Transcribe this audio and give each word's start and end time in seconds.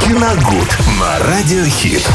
Киногуд 0.00 0.78
на 0.98 1.18
Радиохит. 1.26 2.08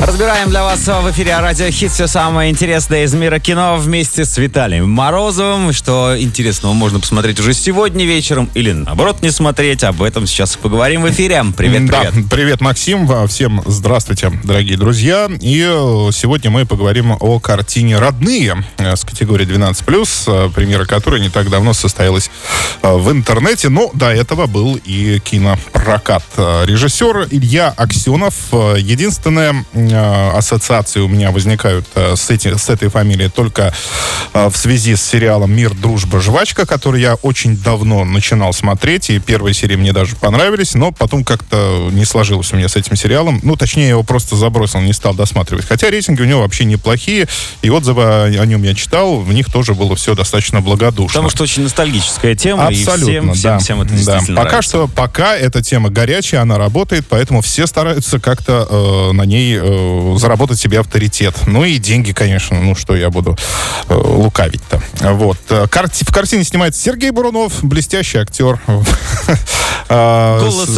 Разбираем 0.00 0.48
для 0.48 0.64
вас 0.64 0.80
в 0.80 1.10
эфире 1.10 1.38
Радио 1.38 1.70
Хит 1.70 1.92
все 1.92 2.06
самое 2.06 2.50
интересное 2.50 3.04
из 3.04 3.12
мира 3.12 3.38
кино 3.38 3.76
вместе 3.76 4.24
с 4.24 4.38
Виталием 4.38 4.88
Морозовым. 4.88 5.74
Что 5.74 6.18
интересного 6.18 6.72
можно 6.72 7.00
посмотреть 7.00 7.38
уже 7.38 7.52
сегодня 7.52 8.06
вечером 8.06 8.48
или 8.54 8.72
наоборот 8.72 9.20
не 9.20 9.30
смотреть. 9.30 9.84
Об 9.84 10.02
этом 10.02 10.26
сейчас 10.26 10.56
поговорим 10.56 11.02
в 11.02 11.10
эфире. 11.10 11.44
Привет, 11.54 11.86
привет. 11.86 12.14
Да, 12.14 12.22
привет, 12.30 12.60
Максим. 12.62 13.28
Всем 13.28 13.62
здравствуйте, 13.66 14.32
дорогие 14.42 14.78
друзья. 14.78 15.28
И 15.38 15.60
э, 15.60 16.10
сегодня 16.12 16.50
мы 16.50 16.64
поговорим 16.64 17.14
о 17.20 17.38
картине 17.38 17.98
«Родные» 17.98 18.64
э, 18.78 18.96
с 18.96 19.04
категории 19.04 19.46
12+, 19.46 20.52
премьера 20.52 20.86
которой 20.86 21.20
не 21.20 21.28
так 21.28 21.50
давно 21.50 21.74
состоялась 21.74 22.30
э, 22.82 22.90
в 22.90 23.12
интернете. 23.12 23.68
Но 23.68 23.90
до 23.92 24.10
этого 24.10 24.46
был 24.46 24.80
и 24.82 25.18
кинопрокат. 25.18 26.24
Режиссер 26.64 26.79
Илья 27.30 27.74
Аксенов. 27.76 28.34
Единственное, 28.52 29.64
Э, 29.72 30.30
ассоциации 30.36 31.00
у 31.00 31.08
меня 31.08 31.30
возникают 31.30 31.86
э, 31.94 32.14
с, 32.16 32.30
эти, 32.30 32.56
с 32.56 32.68
этой 32.68 32.88
фамилией 32.88 33.28
только 33.28 33.72
э, 34.32 34.48
в 34.48 34.56
связи 34.56 34.96
с 34.96 35.02
сериалом 35.02 35.52
«Мир, 35.52 35.74
дружба, 35.74 36.20
жвачка», 36.20 36.66
который 36.66 37.00
я 37.00 37.14
очень 37.16 37.56
давно 37.56 38.04
начинал 38.04 38.52
смотреть, 38.52 39.10
и 39.10 39.18
первые 39.18 39.54
серии 39.54 39.76
мне 39.76 39.92
даже 39.92 40.16
понравились, 40.16 40.74
но 40.74 40.92
потом 40.92 41.24
как-то 41.24 41.88
не 41.92 42.04
сложилось 42.04 42.52
у 42.52 42.56
меня 42.56 42.68
с 42.68 42.76
этим 42.76 42.96
сериалом. 42.96 43.40
Ну, 43.42 43.56
точнее, 43.56 43.84
я 43.84 43.88
его 43.90 44.02
просто 44.02 44.36
забросил, 44.36 44.80
не 44.80 44.92
стал 44.92 45.14
досматривать. 45.14 45.66
Хотя 45.66 45.90
рейтинги 45.90 46.22
у 46.22 46.26
него 46.26 46.40
вообще 46.42 46.64
неплохие, 46.64 47.28
и 47.62 47.70
отзывы 47.70 48.02
о 48.02 48.46
нем 48.46 48.62
я 48.62 48.74
читал, 48.74 49.20
в 49.20 49.32
них 49.32 49.50
тоже 49.50 49.74
было 49.74 49.96
все 49.96 50.14
достаточно 50.14 50.60
благодушно. 50.60 51.08
Потому 51.08 51.30
что 51.30 51.42
очень 51.42 51.62
ностальгическая 51.62 52.34
тема, 52.34 52.68
Абсолютно, 52.68 53.30
и 53.30 53.34
всем, 53.34 53.34
всем, 53.34 53.52
да, 53.52 53.58
всем 53.58 53.82
это 53.82 54.04
да. 54.04 54.18
Пока 54.20 54.42
нравится. 54.42 54.62
что, 54.62 54.88
пока 54.88 55.36
эта 55.36 55.62
тема 55.62 55.90
горячая, 55.90 56.42
она 56.42 56.58
работает, 56.58 56.69
поэтому 57.08 57.40
все 57.42 57.66
стараются 57.66 58.18
как-то 58.20 58.66
э, 58.68 59.12
на 59.12 59.22
ней 59.22 59.58
э, 59.60 60.16
заработать 60.18 60.58
себе 60.58 60.80
авторитет. 60.80 61.34
Ну 61.46 61.64
и 61.64 61.78
деньги, 61.78 62.12
конечно. 62.12 62.60
Ну 62.60 62.74
что 62.74 62.96
я 62.96 63.10
буду 63.10 63.36
э, 63.88 63.94
лукавить-то. 63.94 64.82
Вот. 65.14 65.38
Карти- 65.70 66.04
в 66.04 66.12
картине 66.12 66.44
снимается 66.44 66.80
Сергей 66.80 67.10
Бурунов, 67.10 67.62
блестящий 67.64 68.18
актер. 68.18 68.60
А, 69.92 70.38
Голос 70.40 70.68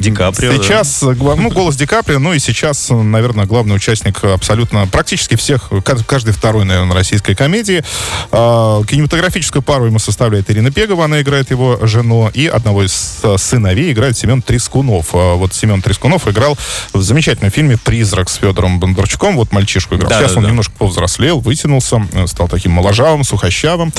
Ди, 0.00 0.10
Каприо. 0.10 0.52
Сейчас, 0.54 1.02
ну, 1.02 1.50
голос 1.50 1.76
Ди 1.76 1.86
Каприо, 1.86 2.18
ну 2.18 2.32
и 2.32 2.40
сейчас, 2.40 2.88
наверное, 2.90 3.46
главный 3.46 3.76
участник 3.76 4.24
абсолютно, 4.24 4.88
практически 4.88 5.36
всех, 5.36 5.68
ка- 5.84 6.02
каждый 6.04 6.32
второй, 6.32 6.64
наверное, 6.64 6.94
российской 6.96 7.36
комедии. 7.36 7.84
А, 8.32 8.82
Кинематографическую 8.84 9.62
пару 9.62 9.86
ему 9.86 10.00
составляет 10.00 10.50
Ирина 10.50 10.72
Пегова, 10.72 11.04
она 11.04 11.20
играет 11.22 11.50
его 11.50 11.78
жену, 11.86 12.28
и 12.34 12.48
одного 12.48 12.84
из 12.84 13.18
э, 13.22 13.36
сыновей 13.38 13.92
играет 13.92 14.16
Семен 14.18 14.42
Трескунов. 14.42 15.03
А 15.12 15.34
Вот 15.34 15.54
Семен 15.54 15.82
Трескунов 15.82 16.26
играл 16.28 16.56
в 16.92 17.02
замечательном 17.02 17.50
фильме 17.50 17.76
«Призрак» 17.76 18.28
с 18.28 18.36
Федором 18.36 18.80
Бондарчуком, 18.80 19.36
вот 19.36 19.52
мальчишку 19.52 19.96
играл. 19.96 20.10
Да, 20.10 20.20
сейчас 20.20 20.32
да, 20.32 20.38
он 20.38 20.44
да. 20.44 20.50
немножко 20.50 20.72
повзрослел, 20.78 21.40
вытянулся, 21.40 22.06
э, 22.12 22.26
стал 22.26 22.48
таким 22.48 22.72
моложавым, 22.72 23.24
сухощавым. 23.24 23.92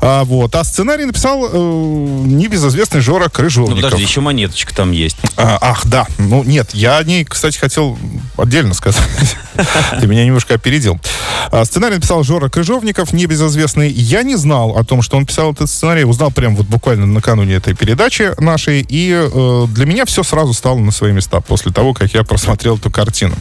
А, 0.00 0.24
вот. 0.24 0.54
а 0.54 0.64
сценарий 0.64 1.04
написал 1.04 1.48
э, 1.50 1.56
небезызвестный 1.56 3.00
Жора 3.00 3.24
Ну, 3.24 3.30
Крыжовников. 3.30 3.82
подожди, 3.82 4.04
еще 4.04 4.20
монеточка 4.20 4.74
там 4.74 4.92
есть. 4.92 5.16
А, 5.36 5.58
ах, 5.60 5.86
да. 5.86 6.06
Ну, 6.18 6.44
нет, 6.44 6.70
я 6.74 6.98
о 6.98 7.04
ней, 7.04 7.24
кстати, 7.24 7.58
хотел 7.58 7.98
отдельно 8.36 8.74
сказать. 8.74 9.02
Ты 10.00 10.06
меня 10.06 10.24
немножко 10.24 10.54
опередил. 10.54 10.98
А, 11.50 11.64
Сценарий 11.64 11.96
написал 11.96 12.22
Жора 12.24 12.48
Крыжовников, 12.48 13.12
небезызвестный. 13.12 13.90
Я 13.90 14.22
не 14.22 14.36
знал 14.36 14.76
о 14.76 14.84
том, 14.84 15.02
что 15.02 15.16
он 15.16 15.26
писал 15.26 15.52
этот 15.52 15.70
сценарий. 15.70 16.04
Узнал 16.04 16.30
прям 16.30 16.56
вот 16.56 16.66
буквально 16.66 17.06
накануне 17.06 17.54
этой 17.54 17.74
передачи 17.74 18.32
нашей. 18.38 18.84
И 18.88 19.10
э, 19.12 19.66
для 19.68 19.86
меня 19.86 20.04
все 20.04 20.22
сразу 20.22 20.52
стало 20.52 20.78
на 20.78 20.90
свои 20.90 21.12
места 21.12 21.40
после 21.40 21.72
того, 21.72 21.94
как 21.94 22.12
я 22.14 22.24
просмотрел 22.24 22.76
эту 22.76 22.90
картину. 22.90 23.34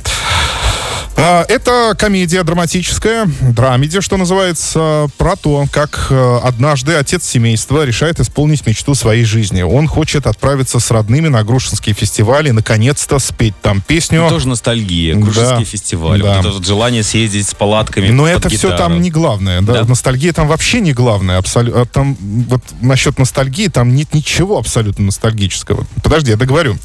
А, 1.17 1.45
Это 1.47 1.95
комедия 1.97 2.43
драматическая, 2.43 3.25
драмеди, 3.41 4.01
что 4.01 4.17
называется, 4.17 5.07
про 5.17 5.35
то, 5.37 5.65
как 5.71 6.07
э, 6.09 6.39
однажды 6.43 6.95
отец 6.95 7.23
семейства 7.23 7.85
решает 7.85 8.19
исполнить 8.19 8.65
мечту 8.67 8.95
своей 8.95 9.23
жизни. 9.23 9.61
Он 9.61 9.87
хочет 9.87 10.27
отправиться 10.27 10.79
с 10.79 10.91
родными 10.91 11.29
на 11.29 11.43
Грушинский 11.43 11.93
фестиваль 11.93 12.49
и, 12.49 12.51
наконец-то, 12.51 13.19
спеть 13.19 13.53
там 13.61 13.81
песню. 13.81 14.27
Тоже 14.29 14.49
ностальгия, 14.49 15.15
Грушинский 15.15 15.59
Да, 15.59 15.65
фестиваль. 15.65 16.21
да. 16.21 16.27
Вот 16.37 16.39
это 16.39 16.49
вот 16.49 16.65
желание 16.65 17.01
съездить 17.03 17.47
с 17.47 17.53
палатками 17.53 18.09
Но 18.09 18.27
это 18.27 18.49
все 18.49 18.69
гитару. 18.71 18.77
там 18.77 19.01
не 19.01 19.09
главное. 19.09 19.61
Да? 19.61 19.73
Да? 19.73 19.83
Ностальгия 19.85 20.33
там 20.33 20.47
вообще 20.49 20.81
не 20.81 20.91
главное. 20.91 21.37
Абсолютно. 21.37 21.85
Там 21.85 22.17
вот 22.49 22.61
насчет 22.81 23.17
ностальгии 23.19 23.67
там 23.67 23.95
нет 23.95 24.13
ничего 24.13 24.57
абсолютно 24.57 25.05
ностальгического. 25.05 25.85
Подожди, 26.03 26.31
я 26.31 26.37
договорю. 26.37 26.77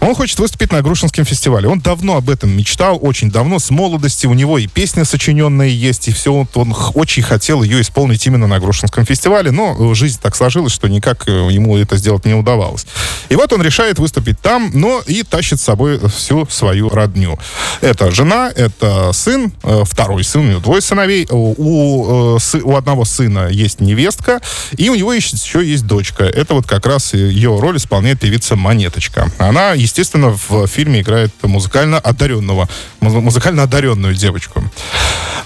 Он 0.00 0.14
хочет 0.14 0.38
выступить 0.40 0.72
на 0.72 0.82
Грушинском 0.82 1.24
фестивале. 1.24 1.68
Он 1.68 1.78
давно 1.80 2.16
об 2.16 2.28
этом 2.30 2.50
мечтал, 2.50 2.98
очень 3.00 3.30
давно, 3.30 3.58
с 3.60 3.70
молодости. 3.76 4.26
У 4.26 4.34
него 4.34 4.58
и 4.58 4.66
песня 4.66 5.04
сочиненная 5.04 5.68
есть, 5.68 6.08
и 6.08 6.12
все. 6.12 6.46
Он 6.54 6.72
х- 6.72 6.90
очень 6.94 7.22
хотел 7.22 7.62
ее 7.62 7.80
исполнить 7.80 8.26
именно 8.26 8.46
на 8.46 8.58
Грушинском 8.58 9.04
фестивале, 9.04 9.50
но 9.50 9.76
э, 9.78 9.94
жизнь 9.94 10.18
так 10.20 10.34
сложилась, 10.34 10.72
что 10.72 10.88
никак 10.88 11.28
э, 11.28 11.48
ему 11.50 11.76
это 11.76 11.96
сделать 11.96 12.24
не 12.24 12.34
удавалось. 12.34 12.86
И 13.28 13.36
вот 13.36 13.52
он 13.52 13.62
решает 13.62 13.98
выступить 13.98 14.40
там, 14.40 14.70
но 14.74 15.02
и 15.06 15.22
тащит 15.22 15.60
с 15.60 15.64
собой 15.64 16.00
всю 16.08 16.46
свою 16.48 16.88
родню. 16.88 17.38
Это 17.82 18.10
жена, 18.10 18.50
это 18.54 19.12
сын, 19.12 19.52
э, 19.62 19.82
второй 19.84 20.24
сын, 20.24 20.40
у 20.40 20.44
него 20.50 20.60
двое 20.60 20.80
сыновей. 20.80 21.26
У, 21.30 22.34
у, 22.34 22.76
одного 22.76 23.04
сына 23.04 23.48
есть 23.50 23.80
невестка, 23.80 24.40
и 24.76 24.88
у 24.88 24.94
него 24.94 25.12
еще, 25.12 25.64
есть 25.64 25.86
дочка. 25.86 26.24
Это 26.24 26.54
вот 26.54 26.66
как 26.66 26.86
раз 26.86 27.12
ее 27.14 27.58
роль 27.60 27.76
исполняет 27.76 28.20
певица 28.20 28.56
Монеточка. 28.56 29.30
Она, 29.38 29.72
естественно, 29.72 30.34
в 30.48 30.66
фильме 30.66 31.00
играет 31.00 31.30
музыкально 31.42 31.98
одаренного, 31.98 32.68
муз- 33.00 33.12
музыкально 33.22 33.64
одаренную 33.66 34.14
девочку. 34.14 34.64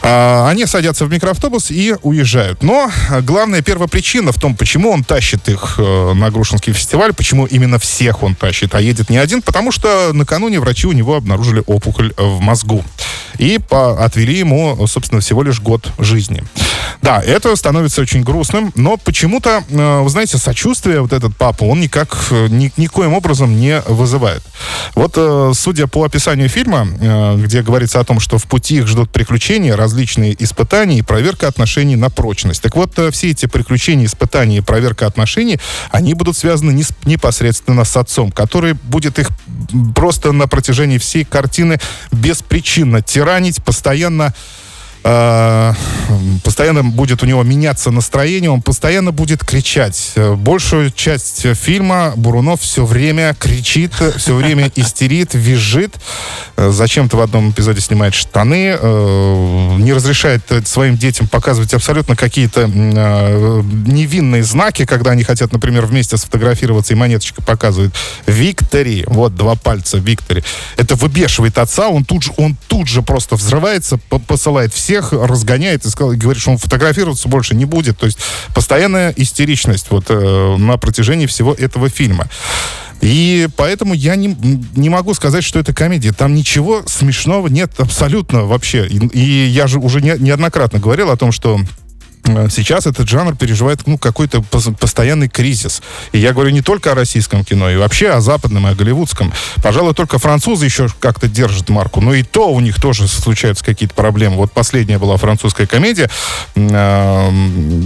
А, 0.03 0.48
Они 0.48 0.66
садятся 0.66 1.04
в 1.04 1.10
микроавтобус 1.10 1.70
и 1.70 1.94
уезжают. 2.03 2.62
Но 2.62 2.91
главная 3.22 3.62
первопричина 3.62 4.32
в 4.32 4.38
том, 4.38 4.54
почему 4.54 4.91
он 4.91 5.04
тащит 5.04 5.48
их 5.48 5.75
э, 5.78 6.12
на 6.14 6.31
Грушинский 6.31 6.72
фестиваль, 6.72 7.12
почему 7.12 7.47
именно 7.47 7.78
всех 7.78 8.22
он 8.22 8.34
тащит, 8.34 8.75
а 8.75 8.81
едет 8.81 9.10
не 9.10 9.19
один, 9.19 9.42
потому 9.42 9.72
что 9.72 10.12
накануне 10.12 10.60
врачи 10.60 10.86
у 10.86 10.92
него 10.92 11.16
обнаружили 11.16 11.62
опухоль 11.66 12.12
в 12.16 12.41
мозгу. 12.41 12.84
И 13.38 13.58
отвели 13.70 14.38
ему, 14.38 14.87
собственно, 14.87 15.20
всего 15.20 15.42
лишь 15.42 15.60
год 15.60 15.91
жизни. 15.98 16.42
Да, 17.03 17.21
это 17.22 17.56
становится 17.56 18.03
очень 18.03 18.22
грустным, 18.22 18.72
но 18.75 18.99
почему-то, 18.99 19.65
э, 19.71 20.00
вы 20.00 20.11
знаете, 20.11 20.37
сочувствие 20.37 21.00
вот 21.00 21.12
этот 21.15 21.34
папа, 21.34 21.65
он 21.65 21.81
никак, 21.81 22.15
э, 22.31 22.49
ни- 22.49 22.72
никоим 22.77 23.15
образом 23.15 23.59
не 23.59 23.81
вызывает. 23.87 24.43
Вот, 24.94 25.15
э, 25.16 25.53
судя 25.55 25.87
по 25.87 26.05
описанию 26.05 26.49
фильма, 26.49 26.87
где 27.37 27.62
говорится 27.62 28.00
о 28.00 28.05
том, 28.05 28.21
что 28.21 28.37
в 28.38 28.44
пути 28.47 28.77
их 28.77 28.87
ждут 28.87 29.11
приключения, 29.11 29.77
различные 29.77 30.37
испытания 30.43 30.99
и 30.99 31.03
проверка 31.03 31.49
отношений 31.49 31.97
на 31.97 32.11
прочность. 32.11 32.61
Так 32.62 32.77
вот, 32.77 32.99
все 33.12 33.31
эти 33.31 33.47
приключения, 33.47 34.05
испытания 34.06 34.59
и 34.59 34.61
проверка 34.61 35.06
отношений, 35.06 35.59
они 35.91 36.15
будут 36.15 36.37
связаны 36.37 36.72
не 36.72 36.82
с- 36.82 36.93
непосредственно 37.06 37.84
с 37.84 37.97
отцом, 37.97 38.31
который 38.31 38.75
будет 38.75 39.19
их 39.19 39.28
просто 39.94 40.32
на 40.32 40.47
протяжении 40.49 40.99
всей 40.99 41.25
картины 41.25 41.78
беспричинно 42.12 43.00
тиранить, 43.03 43.62
постоянно 43.65 44.34
постоянно 45.03 46.84
будет 46.84 47.22
у 47.22 47.27
него 47.27 47.43
меняться 47.43 47.91
настроение, 47.91 48.50
он 48.50 48.62
постоянно 48.62 49.12
будет 49.12 49.44
кричать. 49.44 50.12
Большую 50.37 50.91
часть 50.91 51.47
фильма 51.56 52.12
Бурунов 52.16 52.61
все 52.61 52.84
время 52.84 53.34
кричит, 53.38 53.93
все 54.16 54.34
время 54.34 54.71
истерит, 54.77 55.31
визжит. 55.34 55.94
Зачем-то 56.56 57.16
в 57.16 57.21
одном 57.21 57.50
эпизоде 57.50 57.81
снимает 57.81 58.15
штаны, 58.15 58.77
э, 58.78 59.77
не 59.78 59.93
разрешает 59.93 60.43
своим 60.66 60.97
детям 60.97 61.28
показывать 61.28 61.72
абсолютно 61.72 62.17
какие-то 62.17 62.62
э, 62.62 63.62
невинные 63.87 64.43
знаки, 64.44 64.84
когда 64.84 65.12
они 65.12 65.22
хотят, 65.22 65.53
например, 65.53 65.87
вместе 65.87 66.17
сфотографироваться, 66.17 66.93
и 66.93 66.96
монеточка 66.96 67.43
показывает 67.43 67.94
«Виктори», 68.26 69.05
вот 69.06 69.35
два 69.35 69.55
пальца 69.55 69.99
«Виктори». 69.99 70.44
Это 70.76 70.96
выбешивает 70.96 71.56
отца, 71.58 71.88
он 71.88 72.05
тут 72.05 72.25
же, 72.25 72.32
он 72.37 72.56
тут 72.69 72.88
же 72.88 73.03
просто 73.03 73.37
взрывается, 73.37 73.96
по- 73.96 74.19
посылает 74.19 74.75
всех, 74.90 75.12
разгоняет 75.12 75.84
и, 75.84 75.88
сказал, 75.88 76.14
говорит, 76.14 76.42
что 76.42 76.50
он 76.50 76.58
фотографироваться 76.58 77.28
больше 77.28 77.54
не 77.54 77.64
будет. 77.64 77.96
То 77.96 78.06
есть 78.06 78.19
постоянная 78.56 79.14
истеричность 79.16 79.87
вот 79.90 80.06
э, 80.08 80.56
на 80.56 80.78
протяжении 80.78 81.26
всего 81.26 81.54
этого 81.54 81.88
фильма. 81.88 82.26
И 83.00 83.48
поэтому 83.56 83.94
я 83.94 84.16
не, 84.16 84.37
не 84.75 84.88
могу 84.88 85.14
сказать, 85.14 85.44
что 85.44 85.60
это 85.60 85.72
комедия. 85.72 86.12
Там 86.12 86.34
ничего 86.34 86.82
смешного 86.87 87.46
нет 87.46 87.70
абсолютно 87.78 88.46
вообще. 88.46 88.84
И, 88.88 88.98
и 89.16 89.46
я 89.46 89.69
же 89.69 89.78
уже 89.78 90.00
не- 90.00 90.19
неоднократно 90.19 90.81
говорил 90.81 91.10
о 91.10 91.16
том, 91.16 91.31
что 91.31 91.60
сейчас 92.50 92.87
этот 92.87 93.09
жанр 93.09 93.37
переживает 93.37 93.87
ну, 93.87 93.99
какой-то 93.99 94.43
постоянный 94.43 95.29
кризис. 95.29 95.82
И 96.12 96.19
я 96.19 96.32
говорю 96.32 96.50
не 96.50 96.62
только 96.62 96.93
о 96.93 96.94
российском 96.94 97.44
кино, 97.44 97.71
и 97.71 97.77
вообще 97.77 98.11
о 98.11 98.21
западном, 98.21 98.67
и 98.67 98.71
о 98.71 98.75
голливудском. 98.75 99.32
Пожалуй, 99.62 99.94
только 99.94 100.19
французы 100.19 100.65
еще 100.65 100.88
как-то 101.00 101.29
держат 101.29 101.69
марку. 101.69 102.00
Но 102.00 102.15
и 102.15 102.23
то 102.23 102.53
у 102.53 102.61
них 102.61 102.81
тоже 102.81 103.09
случаются 103.09 103.65
какие-то 103.65 103.94
проблемы. 103.94 104.37
Вот 104.37 104.53
последняя 104.53 104.99
была 104.99 105.17
французская 105.17 105.67
комедия. 105.67 106.11
Э, 106.55 107.31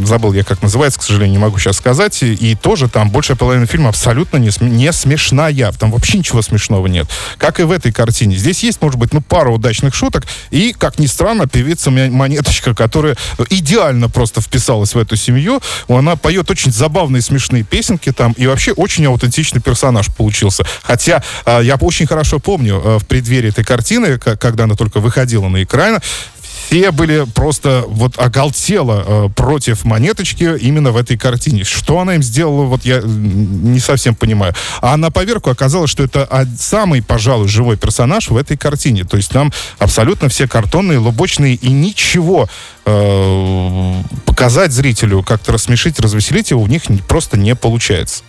забыл 0.04 0.32
я, 0.32 0.44
как 0.44 0.62
называется, 0.62 1.00
к 1.00 1.02
сожалению, 1.02 1.38
не 1.38 1.42
могу 1.42 1.58
сейчас 1.58 1.76
сказать. 1.76 2.22
И 2.22 2.56
тоже 2.60 2.88
там 2.88 3.10
большая 3.10 3.36
половина 3.36 3.66
фильма 3.66 3.90
абсолютно 3.90 4.38
не, 4.38 4.50
не 4.60 4.92
смешная. 4.92 5.72
Там 5.72 5.90
вообще 5.90 6.18
ничего 6.18 6.42
смешного 6.42 6.86
нет. 6.86 7.06
Как 7.38 7.60
и 7.60 7.62
в 7.62 7.70
этой 7.70 7.92
картине. 7.92 8.36
Здесь 8.36 8.62
есть, 8.62 8.80
может 8.82 8.98
быть, 8.98 9.12
ну, 9.12 9.20
пару 9.20 9.54
удачных 9.54 9.94
шуток. 9.94 10.26
И, 10.50 10.74
как 10.76 10.98
ни 10.98 11.06
странно, 11.06 11.46
певица 11.46 11.90
Монеточка, 11.90 12.74
которая 12.74 13.16
идеально 13.50 14.08
просто 14.08 14.33
просто 14.34 14.40
вписалась 14.40 14.94
в 14.94 14.98
эту 14.98 15.16
семью. 15.16 15.60
Она 15.88 16.16
поет 16.16 16.50
очень 16.50 16.72
забавные, 16.72 17.22
смешные 17.22 17.62
песенки 17.62 18.12
там, 18.12 18.32
и 18.32 18.46
вообще 18.46 18.72
очень 18.72 19.06
аутентичный 19.06 19.60
персонаж 19.60 20.12
получился. 20.14 20.64
Хотя 20.82 21.22
а, 21.44 21.60
я 21.60 21.76
очень 21.76 22.06
хорошо 22.06 22.38
помню 22.38 22.80
а, 22.84 22.98
в 22.98 23.06
преддверии 23.06 23.50
этой 23.50 23.64
картины, 23.64 24.18
когда 24.18 24.64
она 24.64 24.74
только 24.74 25.00
выходила 25.00 25.48
на 25.48 25.62
экран, 25.62 26.00
все 26.66 26.90
были 26.90 27.24
просто 27.34 27.84
вот 27.86 28.18
оголтело 28.18 29.04
э, 29.06 29.28
против 29.34 29.84
монеточки 29.84 30.56
именно 30.60 30.92
в 30.92 30.96
этой 30.96 31.16
картине. 31.16 31.64
Что 31.64 32.00
она 32.00 32.14
им 32.16 32.22
сделала, 32.22 32.64
вот 32.64 32.84
я 32.84 33.00
не 33.04 33.80
совсем 33.80 34.14
понимаю. 34.14 34.54
А 34.80 34.96
на 34.96 35.10
поверку 35.10 35.50
оказалось, 35.50 35.90
что 35.90 36.02
это 36.02 36.48
самый, 36.58 37.02
пожалуй, 37.02 37.48
живой 37.48 37.76
персонаж 37.76 38.30
в 38.30 38.36
этой 38.36 38.56
картине. 38.56 39.04
То 39.04 39.16
есть 39.16 39.30
там 39.30 39.52
абсолютно 39.78 40.28
все 40.28 40.48
картонные, 40.48 40.98
лубочные 40.98 41.54
и 41.54 41.70
ничего 41.70 42.48
э, 42.86 44.02
показать 44.26 44.72
зрителю, 44.72 45.22
как-то 45.22 45.52
рассмешить, 45.52 46.00
развеселить 46.00 46.50
его 46.50 46.62
у 46.62 46.66
них 46.66 46.82
просто 47.08 47.36
не 47.36 47.54
получается. 47.54 48.24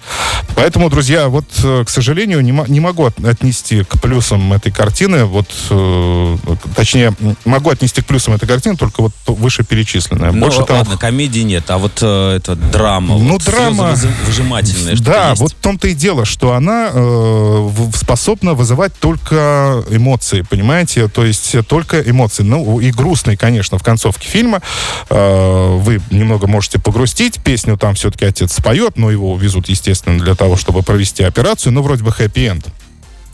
Поэтому, 0.55 0.89
друзья, 0.89 1.27
вот, 1.27 1.45
э, 1.63 1.83
к 1.85 1.89
сожалению, 1.89 2.41
не, 2.41 2.51
не 2.67 2.79
могу 2.79 3.05
отнести 3.05 3.83
к 3.83 3.99
плюсам 3.99 4.53
этой 4.53 4.71
картины, 4.71 5.25
вот, 5.25 5.47
э, 5.69 6.37
точнее, 6.75 7.13
могу 7.45 7.69
отнести 7.69 8.01
к 8.01 8.05
плюсам 8.05 8.24
этой 8.33 8.47
картины 8.47 8.75
только 8.75 9.01
вот 9.01 9.13
вышеперечисленная. 9.25 10.31
Ну, 10.31 10.41
Больше 10.41 10.59
ладно, 10.59 10.85
там... 10.85 10.97
комедии 10.97 11.41
нет, 11.41 11.69
а 11.69 11.77
вот 11.77 11.99
э, 12.01 12.37
это 12.37 12.55
драма. 12.55 13.17
Ну, 13.17 13.33
вот, 13.33 13.43
драма... 13.43 13.95
Выжимательная. 14.25 14.95
Да, 14.97 15.29
есть. 15.29 15.41
вот 15.41 15.51
в 15.51 15.55
том-то 15.55 15.87
и 15.87 15.93
дело, 15.93 16.25
что 16.25 16.53
она 16.53 16.89
э, 16.93 17.69
способна 17.95 18.53
вызывать 18.53 18.93
только 18.99 19.83
эмоции, 19.89 20.41
понимаете? 20.41 21.07
То 21.07 21.25
есть 21.25 21.55
только 21.67 22.01
эмоции. 22.01 22.43
Ну, 22.43 22.79
и 22.79 22.91
грустные, 22.91 23.37
конечно, 23.37 23.77
в 23.77 23.83
концовке 23.83 24.27
фильма. 24.27 24.61
Э, 25.09 25.77
вы 25.77 26.01
немного 26.11 26.47
можете 26.47 26.79
погрустить. 26.79 27.39
Песню 27.43 27.77
там 27.77 27.95
все-таки 27.95 28.25
отец 28.25 28.53
споет, 28.53 28.97
но 28.97 29.11
его 29.11 29.37
везут, 29.37 29.69
естественно, 29.69 30.19
для 30.19 30.35
того, 30.35 30.57
чтобы 30.57 30.83
провести 30.83 31.23
операцию. 31.23 31.73
Ну, 31.73 31.81
вроде 31.81 32.03
бы 32.03 32.11
хэппи-энд 32.11 32.65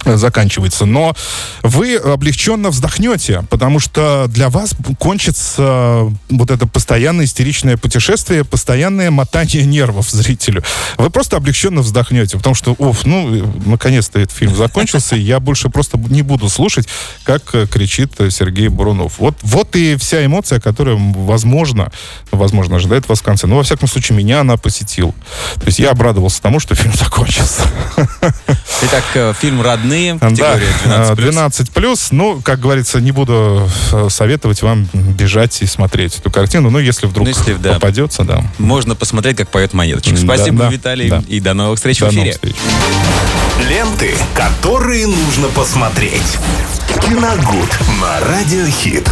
заканчивается. 0.06 0.86
Но 0.86 1.16
вы 1.64 1.96
облегченно 1.96 2.70
вздохнете, 2.70 3.44
потому 3.50 3.80
что 3.80 4.26
для 4.28 4.50
вас 4.50 4.76
кончится 5.00 6.12
вот 6.30 6.52
это 6.52 6.68
постоянное 6.68 7.26
истеричное 7.26 7.78
путешествие, 7.78 8.44
постоянное 8.44 9.12
мотание 9.12 9.66
нервов 9.66 10.10
зрителю. 10.10 10.64
Вы 10.98 11.10
просто 11.10 11.38
облегченно 11.38 11.82
вздохнете, 11.82 12.38
потому 12.38 12.56
что, 12.56 12.76
оф, 12.80 13.06
ну, 13.06 13.52
наконец-то 13.66 14.20
этот 14.20 14.36
фильм 14.36 14.56
закончился, 14.56 15.16
и 15.16 15.22
я 15.22 15.40
больше 15.40 15.70
просто 15.70 15.98
не 15.98 16.22
буду 16.22 16.50
слушать, 16.50 16.88
как 17.24 17.44
кричит 17.70 18.14
Сергей 18.30 18.68
Бурунов. 18.68 19.20
Вот, 19.20 19.36
вот 19.42 19.76
и 19.76 19.96
вся 19.96 20.26
эмоция, 20.26 20.60
которая, 20.60 20.98
возможно, 20.98 21.92
возможно, 22.32 22.78
ожидает 22.78 23.08
вас 23.08 23.20
в 23.20 23.24
конце. 23.24 23.48
Но, 23.48 23.58
во 23.58 23.64
всяком 23.64 23.88
случае, 23.88 24.18
меня 24.18 24.42
она 24.42 24.58
посетила. 24.58 25.12
То 25.56 25.66
есть 25.66 25.80
я 25.80 25.92
обрадовался 25.92 26.42
тому, 26.42 26.60
что 26.60 26.76
фильм 26.76 26.94
закончился. 26.94 27.64
Итак, 28.84 29.04
э, 29.14 29.34
фильм 29.40 29.62
«Родные 29.62 29.91
выходные. 29.92 30.20
Категория 30.20 30.74
да, 30.86 31.16
12 31.16 31.18
12 31.18 31.72
плюс. 31.72 32.12
Ну, 32.12 32.42
как 32.42 32.60
говорится, 32.60 33.00
не 33.00 33.12
буду 33.12 33.70
э, 33.92 34.08
советовать 34.10 34.62
вам 34.62 34.88
бежать 34.94 35.62
и 35.62 35.66
смотреть 35.66 36.20
эту 36.20 36.32
картину. 36.32 36.70
Но 36.70 36.80
если 36.80 37.08
вдруг 37.08 37.28
ну, 37.28 37.34
если, 37.34 37.54
да, 37.54 37.74
попадется, 37.74 38.24
да. 38.24 38.44
Можно 38.58 38.96
посмотреть, 38.96 39.38
как 39.38 39.50
поет 39.50 39.74
монеточек. 39.74 40.18
Спасибо, 40.18 40.60
да, 40.60 40.70
Виталий. 40.70 41.10
Да. 41.10 41.24
И 41.28 41.40
до 41.40 41.54
новых 41.54 41.78
встреч 41.78 42.00
до 42.00 42.08
в 42.08 42.10
эфире. 42.10 42.32
Встреч. 42.32 42.56
Ленты, 43.70 44.14
которые 44.34 45.08
нужно 45.08 45.48
посмотреть. 45.50 46.38
Киногуд 47.02 47.70
на 48.02 48.20
радиохит. 48.28 49.10